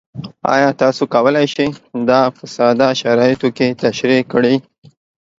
ایا 0.53 0.69
تاسو 0.81 1.03
کولی 1.13 1.45
شئ 1.53 1.67
دا 2.09 2.21
په 2.35 2.43
ساده 2.55 2.87
شرایطو 3.01 3.47
کې 3.57 3.77
تشریح 3.83 4.21
کړئ؟ 4.31 4.55